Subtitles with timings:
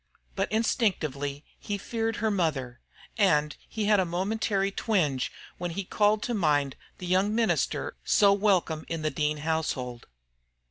[0.35, 2.79] But instinctively he feared her mother;
[3.19, 8.33] and he had a momentary twinge when he called to mind the young minister so
[8.33, 10.07] welcome in the Dean household.